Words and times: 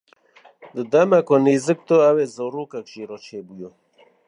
Di 0.73 0.81
demeke 0.91 1.35
nêzik 1.39 1.79
de 1.87 1.97
ew 2.09 2.17
ê 2.23 2.25
zarokek 2.35 2.85
jê 2.93 3.03
re 3.09 3.17
çêbûya. 3.25 3.69